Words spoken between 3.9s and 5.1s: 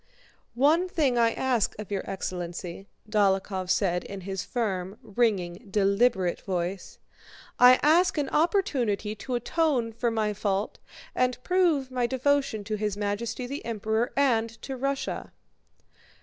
in his firm,